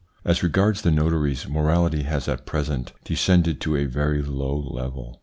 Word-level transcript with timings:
As 0.25 0.41
regards 0.41 0.81
the 0.81 0.89
notaries 0.89 1.47
morality 1.47 2.01
has 2.05 2.27
at 2.27 2.47
present 2.47 2.91
descended 3.03 3.61
to 3.61 3.75
a 3.75 3.85
very 3.85 4.23
low 4.23 4.57
level. 4.57 5.19